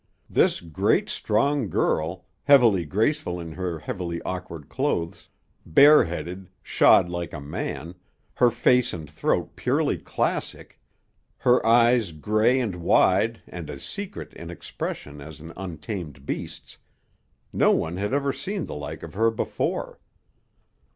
[0.31, 5.29] This great, strong girl, heavily graceful in her heavily awkward clothes,
[5.63, 7.93] bareheaded, shod like a man,
[8.33, 10.79] her face and throat purely classic,
[11.37, 16.79] her eyes gray and wide and as secret in expression as an untamed beast's
[17.53, 19.99] no one had ever seen the like of her before.